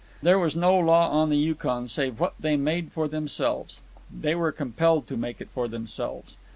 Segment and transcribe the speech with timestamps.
[0.23, 3.81] There was no law on the Yukon save what they made for themselves.
[4.11, 6.37] They were compelled to make it for themselves.